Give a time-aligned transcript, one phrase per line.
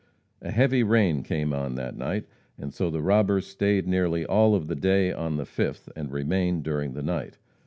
[0.41, 2.25] A heavy rain came on that night,
[2.57, 6.63] and so the robbers stayed nearly all of the day on the 5th, and remained
[6.63, 7.37] during the night.